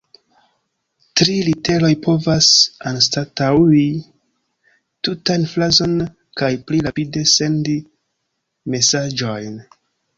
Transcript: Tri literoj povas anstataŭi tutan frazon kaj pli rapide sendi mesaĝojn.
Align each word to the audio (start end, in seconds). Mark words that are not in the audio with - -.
Tri 1.19 1.35
literoj 1.49 1.91
povas 2.07 2.47
anstataŭi 2.93 3.83
tutan 5.09 5.47
frazon 5.55 5.97
kaj 6.43 6.53
pli 6.69 6.85
rapide 6.91 7.27
sendi 7.39 7.81
mesaĝojn. 8.77 9.67